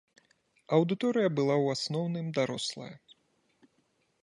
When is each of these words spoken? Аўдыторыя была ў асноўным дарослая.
Аўдыторыя 0.77 1.29
была 1.41 1.55
ў 1.63 1.67
асноўным 1.77 2.33
дарослая. 2.39 2.91